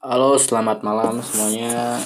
[0.00, 2.00] Halo, selamat malam semuanya.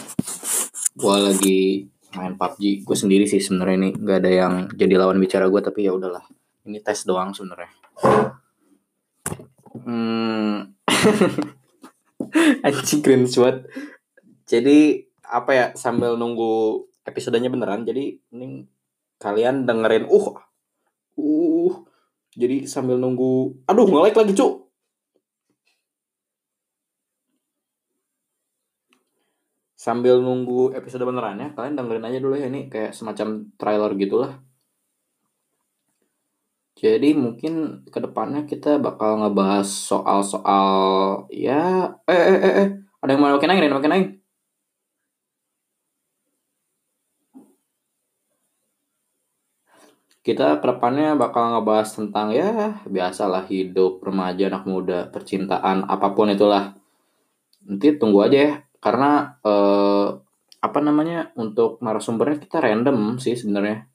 [0.98, 1.86] Gua lagi
[2.18, 2.82] main PUBG.
[2.82, 6.26] Gue sendiri sih sebenarnya ini nggak ada yang jadi lawan bicara gue tapi ya udahlah.
[6.66, 7.70] Ini tes doang sebenarnya.
[9.78, 10.74] Hmm.
[12.66, 13.70] Anjing keren banget.
[14.42, 17.86] Jadi apa ya sambil nunggu episodenya beneran.
[17.86, 18.66] Jadi ini
[19.22, 20.26] kalian dengerin uh
[21.14, 21.74] uh
[22.34, 24.63] jadi sambil nunggu aduh nge-like lagi cuk
[29.84, 33.28] sambil nunggu episode beneran ya kalian dengerin aja dulu ya ini kayak semacam
[33.60, 34.32] trailer gitulah.
[36.80, 37.52] Jadi mungkin
[37.92, 40.68] ke depannya kita bakal ngebahas soal-soal
[41.30, 41.54] ya
[42.10, 42.68] eh eh eh eh
[43.00, 44.08] ada yang mau makin naik nih makin naik
[50.26, 56.32] kita ke depannya bakal ngebahas tentang ya biasalah hidup remaja anak muda percintaan apa pun
[56.32, 56.72] itulah.
[57.68, 58.52] Nanti tunggu aja ya
[58.84, 60.08] karena eh,
[60.60, 63.88] apa namanya untuk narasumbernya kita random sih sebenarnya.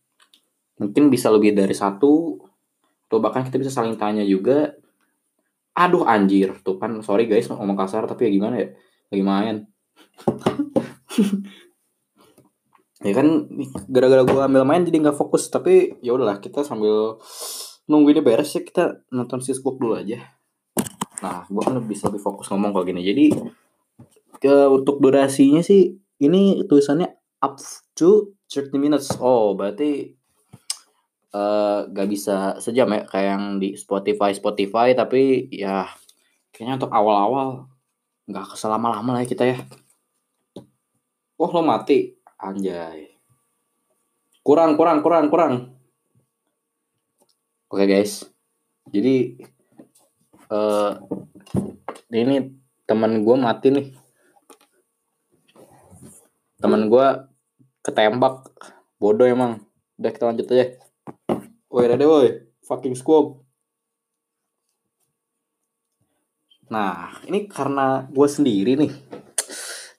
[0.82, 2.42] Mungkin bisa lebih dari satu
[3.06, 4.73] atau bahkan kita bisa saling tanya juga.
[5.78, 6.58] Aduh anjir.
[6.66, 8.67] Tuh kan sorry guys ngomong kasar tapi ya gimana ya?
[9.14, 9.56] Lagi main.
[13.00, 13.48] Ya kan
[13.88, 15.48] gara-gara gue ambil main jadi nggak fokus.
[15.48, 17.16] Tapi ya udahlah kita sambil
[17.88, 20.20] nunggu ini beres ya kita nonton si dulu aja.
[21.23, 23.00] Nah gue kan bisa lebih fokus ngomong kalau gini.
[23.00, 23.26] Jadi
[24.40, 27.12] ke untuk durasinya sih ini tulisannya
[27.44, 27.59] up
[27.95, 30.16] to 30 minutes oh berarti
[31.36, 35.88] uh, gak bisa sejam ya kayak yang di Spotify Spotify tapi ya
[36.56, 37.67] kayaknya untuk awal-awal
[38.30, 39.58] nggak selama-lama lah ya kita ya
[41.40, 43.20] oh lo mati Anjay.
[44.48, 45.54] Kurang, kurang, kurang, kurang.
[47.67, 48.23] Oke okay, guys.
[48.88, 49.44] Jadi
[50.48, 50.95] uh,
[52.16, 52.56] ini
[52.88, 53.88] teman gue mati nih.
[56.60, 57.08] Teman gue
[57.82, 58.52] ketembak.
[59.00, 59.64] Bodoh emang.
[59.95, 60.76] Udah kita lanjut aja.
[61.72, 62.52] Woi, ada woi.
[62.67, 63.39] Fucking squab.
[66.70, 68.94] Nah, ini karena gue sendiri nih.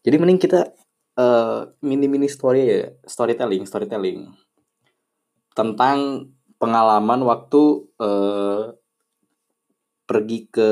[0.01, 0.71] Jadi mending kita
[1.19, 4.31] uh, mini-mini story ya, storytelling, storytelling
[5.53, 8.73] tentang pengalaman waktu uh,
[10.07, 10.71] pergi ke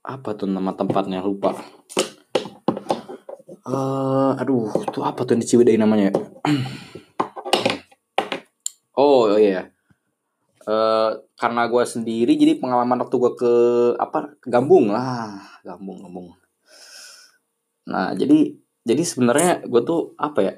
[0.00, 1.58] apa tuh nama tempatnya lupa.
[3.70, 6.10] Uh, aduh, tuh apa tuh di Ciwidey namanya?
[8.98, 9.70] oh, oh iya.
[10.66, 13.54] Uh, karena gue sendiri jadi pengalaman waktu gue ke
[13.94, 15.38] apa ke Gambung lah.
[15.62, 16.34] Gambung Gambung.
[17.86, 20.54] Nah jadi jadi sebenarnya gue tuh apa ya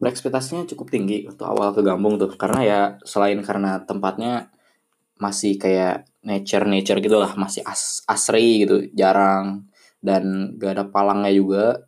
[0.00, 2.32] berekspektasinya cukup tinggi waktu awal ke Gambung tuh.
[2.32, 4.48] Karena ya selain karena tempatnya
[5.20, 9.68] masih kayak nature nature gitulah masih as asri gitu jarang.
[10.00, 11.78] Dan gak ada palangnya juga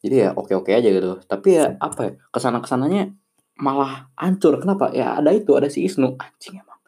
[0.00, 1.20] jadi ya oke oke aja gitu.
[1.28, 3.12] Tapi ya apa ya ke sana ke sananya
[3.60, 4.56] malah hancur.
[4.56, 4.88] Kenapa?
[4.96, 6.16] Ya ada itu ada si Isnu.
[6.16, 6.80] Anjing emang.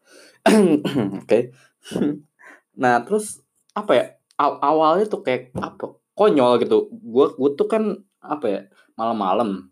[1.23, 1.53] Oke.
[2.73, 3.45] Nah terus
[3.77, 4.05] apa ya
[4.41, 6.89] aw awalnya tuh kayak apa konyol gitu.
[6.89, 8.61] Gue gue tuh kan apa ya
[8.97, 9.69] malam-malam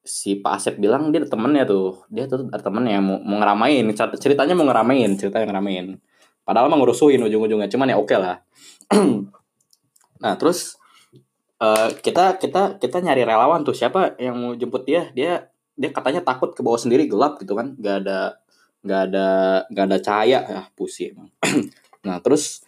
[0.00, 2.08] si Pak Asep bilang dia ada temennya tuh.
[2.08, 3.84] Dia tuh ada temennya mau, mau ngeramain
[4.16, 6.00] ceritanya mau ngeramain ceritanya ngeramain
[6.48, 7.68] padahal mah ngurusuin ujung-ujungnya.
[7.68, 8.40] Cuman ya oke okay lah.
[10.18, 10.77] Nah terus
[11.62, 16.22] uh, kita kita kita nyari relawan tuh siapa yang mau jemput dia dia dia katanya
[16.22, 18.38] takut ke bawah sendiri gelap gitu kan nggak ada
[18.82, 19.28] nggak ada
[19.70, 21.14] nggak ada cahaya ya pusing
[22.06, 22.62] nah terus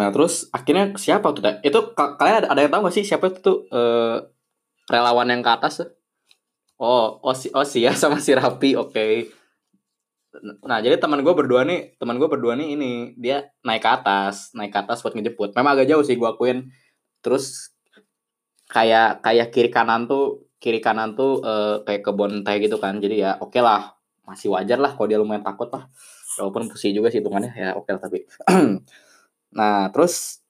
[0.00, 1.44] Nah terus akhirnya siapa tuh?
[1.60, 4.22] Itu kalian ada, ada yang tahu gak sih siapa itu tuh uh,
[4.88, 5.84] relawan yang ke atas?
[6.80, 8.96] Oh, oh si, oh ya sama si Rapi, oke.
[8.96, 9.28] Okay.
[10.62, 14.54] Nah jadi teman gue berdua nih, teman gue berdua nih ini dia naik ke atas,
[14.54, 15.52] naik ke atas buat ngejemput.
[15.58, 16.70] Memang agak jauh sih gue akuin.
[17.18, 17.74] Terus
[18.70, 23.02] kayak kayak kiri kanan tuh kiri kanan tuh uh, kayak kebun teh gitu kan.
[23.02, 25.90] Jadi ya oke okay lah, masih wajar lah kalau dia lumayan takut lah.
[26.38, 28.18] Walaupun pusing juga sih hitungannya ya oke okay lah tapi.
[29.50, 30.42] Nah, terus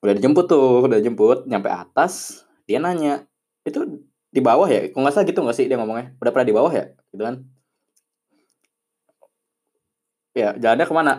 [0.00, 3.28] udah dijemput tuh, udah dijemput, nyampe atas, dia nanya,
[3.64, 3.84] itu
[4.32, 4.88] di bawah ya?
[4.88, 6.16] Kok nggak salah gitu nggak sih dia ngomongnya?
[6.20, 6.84] Udah pernah di bawah ya?
[7.12, 7.44] Gitu kan?
[10.34, 11.12] Ya, jalannya ke mana?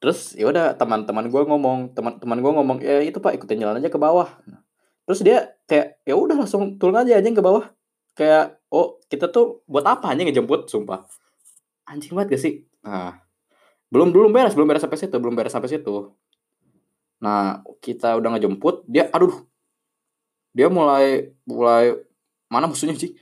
[0.00, 3.92] Terus ya udah teman-teman gue ngomong, teman-teman gue ngomong, ya itu pak ikutin jalan aja
[3.92, 4.40] ke bawah.
[5.04, 7.68] Terus dia kayak ya udah langsung turun aja aja ke bawah.
[8.16, 11.04] Kayak oh kita tuh buat apa aja ngejemput, sumpah.
[11.84, 12.54] Anjing banget gak sih?
[12.80, 13.20] Nah,
[13.92, 16.16] belum belum beres, belum beres sampai situ, belum beres sampai situ.
[17.20, 19.44] Nah, kita udah ngejemput, dia aduh.
[20.56, 22.00] Dia mulai mulai
[22.48, 23.12] mana musuhnya sih?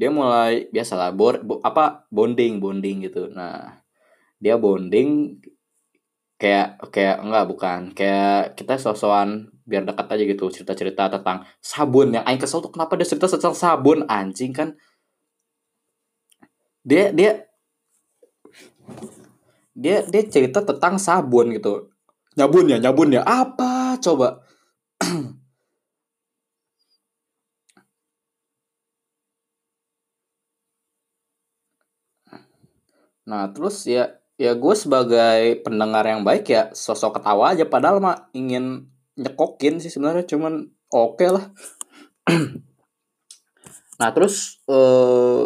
[0.00, 3.28] Dia mulai biasalah bor, bo, apa bonding bonding gitu.
[3.36, 3.84] Nah,
[4.40, 5.36] dia bonding
[6.40, 7.80] kayak kayak enggak bukan.
[7.92, 12.16] Kayak kita sosokan biar dekat aja gitu cerita-cerita tentang sabun.
[12.16, 14.72] Yang aing kesel tuh kenapa dia cerita tentang sabun anjing kan?
[16.80, 17.44] Dia dia
[19.76, 21.92] dia dia cerita tentang sabun gitu.
[22.40, 23.20] Nyabun ya nyabun ya?
[23.20, 24.00] Apa?
[24.00, 24.40] Coba
[33.30, 38.32] nah terus ya ya gue sebagai pendengar yang baik ya sosok ketawa aja padahal mah
[38.34, 38.90] ingin
[39.20, 41.44] nyekokin sih sebenarnya cuman oke okay lah.
[44.00, 45.44] Nah terus eh,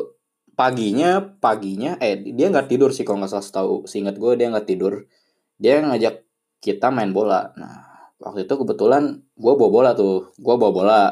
[0.54, 4.62] paginya paginya eh dia nggak tidur sih kalau nggak salah tahu seingat gue dia nggak
[4.70, 5.10] tidur.
[5.58, 6.22] Dia ngajak
[6.62, 7.50] kita main bola.
[7.58, 7.82] Nah
[8.22, 11.02] waktu itu kebetulan gue bawa bola tuh gue bawa bola.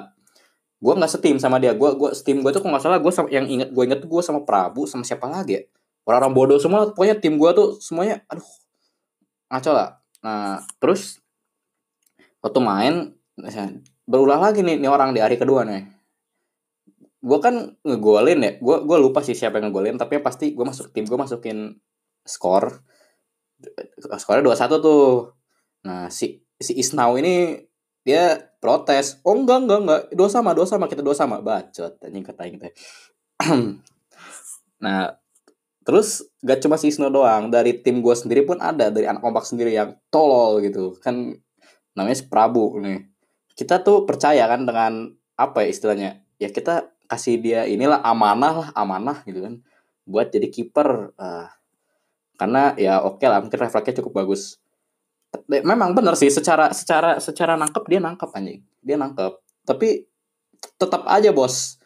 [0.78, 3.50] Gue nggak setim sama dia gue gue steam gue tuh kalau nggak salah gue yang
[3.50, 5.62] inget gue inget gue sama Prabu sama siapa lagi ya
[6.06, 8.46] orang-orang bodoh semua pokoknya tim gue tuh semuanya aduh
[9.52, 9.88] ngaco lah.
[10.24, 11.20] Nah terus
[12.42, 12.94] waktu main
[14.08, 15.86] berulah lagi nih nih orang di hari kedua nih.
[17.22, 20.64] Gue kan ngegolin ya gue gue lupa sih siapa yang ngegolin tapi yang pasti gue
[20.66, 21.78] masuk tim gue masukin
[22.26, 22.82] skor.
[24.18, 25.06] Skornya dua satu tuh.
[25.86, 27.62] Nah si si Isnau ini
[28.02, 31.38] dia protes oh enggak enggak enggak dua sama dua sama kita dua sama.
[31.38, 32.50] Bacot anjing kata
[34.82, 35.21] nah
[35.82, 39.42] Terus gak cuma si Isno doang, dari tim gue sendiri pun ada dari anak kompak
[39.42, 40.94] sendiri yang tolol gitu.
[41.02, 41.34] Kan
[41.98, 43.10] namanya si Prabu nih.
[43.52, 46.10] Kita tuh percaya kan dengan apa ya istilahnya?
[46.38, 49.54] Ya kita kasih dia inilah amanah lah, amanah gitu kan.
[50.06, 51.12] Buat jadi kiper.
[51.18, 51.50] Uh,
[52.38, 54.62] karena ya oke okay lah, mungkin refleksnya cukup bagus.
[55.48, 58.60] Memang bener sih secara secara secara nangkep dia nangkep anjing.
[58.80, 59.32] Dia nangkep.
[59.66, 60.06] Tapi
[60.78, 61.81] tetap aja bos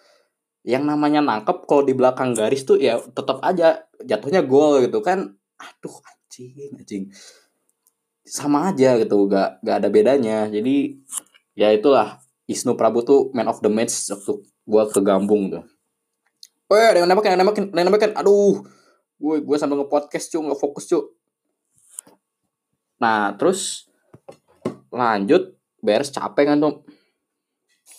[0.66, 5.38] yang namanya nangkep kalau di belakang garis tuh ya tetap aja jatuhnya gol gitu kan
[5.56, 7.04] aduh anjing anjing
[8.26, 10.98] sama aja gitu gak gak ada bedanya jadi
[11.54, 12.18] ya itulah
[12.50, 15.62] Isnu Prabu tuh man of the match waktu gua ke Gambung tuh
[16.66, 18.10] Oh ya, yang nembakin, yang nembakin, yang nembakin.
[18.18, 18.66] Aduh,
[19.22, 21.14] gue gue sambil nge-podcast cuy, nggak fokus cuy.
[22.98, 23.86] Nah, terus
[24.90, 26.82] lanjut beres capek kan tuh.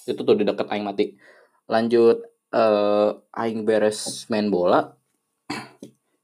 [0.04, 1.16] Itu tuh di deket aing mati.
[1.72, 2.20] Lanjut
[2.58, 4.98] uh, aing beres main bola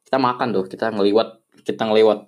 [0.09, 2.25] kita makan tuh kita ngeliwat kita ngeliwat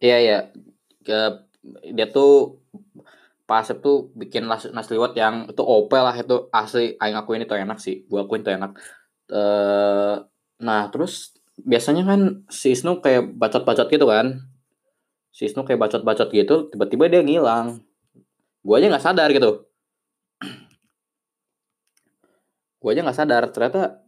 [0.00, 0.38] iya ya
[1.06, 1.18] ke
[1.96, 2.60] dia tuh
[3.46, 7.54] pas tuh bikin nasi, nasi liwet yang itu opel lah itu asli aing akuin itu
[7.54, 8.74] enak sih gua akuin itu enak.
[9.30, 10.26] Uh,
[10.58, 14.44] nah terus biasanya kan si Isnu kayak bacot-bacot gitu kan
[15.36, 17.84] si Isnu kayak bacot-bacot gitu tiba-tiba dia ngilang.
[18.64, 19.68] Gue aja nggak sadar gitu.
[22.80, 24.00] Gue aja nggak sadar ternyata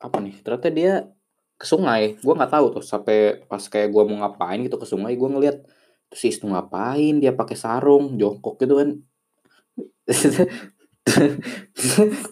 [0.00, 1.12] apa nih ternyata dia
[1.60, 2.16] ke sungai.
[2.24, 5.60] Gue nggak tahu tuh sampai pas kayak gue mau ngapain gitu ke sungai gue ngeliat
[6.08, 8.96] tuh si Isnu ngapain dia pakai sarung jongkok gitu kan.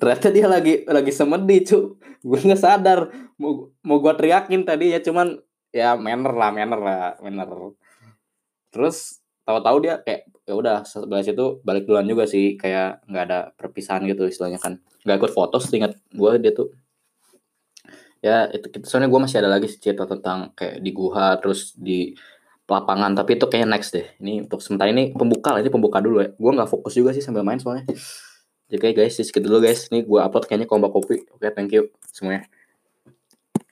[0.01, 2.01] Ternyata dia lagi lagi semedi cu.
[2.25, 3.13] Gue nggak sadar.
[3.37, 5.45] Mau mau gue teriakin tadi ya cuman
[5.77, 7.77] ya manner lah manner lah manner.
[8.73, 13.39] Terus tahu-tahu dia kayak ya udah sebelah situ balik duluan juga sih kayak nggak ada
[13.61, 14.81] perpisahan gitu istilahnya kan.
[15.05, 16.73] Nggak ikut foto seingat gue dia tuh
[18.25, 22.17] ya itu soalnya gue masih ada lagi cerita tentang kayak di guha terus di
[22.67, 24.09] lapangan tapi itu kayak next deh.
[24.17, 26.33] Ini untuk sementara ini pembuka lah ini pembuka dulu ya.
[26.35, 27.85] Gue nggak fokus juga sih sambil main soalnya.
[28.67, 31.23] Jadi guys segitu dulu guys ini gue upload kayaknya kompak kopi.
[31.31, 32.49] Oke okay, thank you semuanya